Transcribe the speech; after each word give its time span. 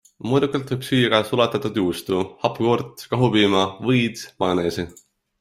Mõõdukalt 0.29 0.71
võib 0.73 0.85
süüa 0.87 1.11
ka 1.13 1.19
sulatatud 1.27 1.77
juustu, 1.81 2.23
hapukoort, 2.47 3.05
kohupiima, 3.13 3.63
võid, 3.91 4.27
majoneesi. 4.43 4.89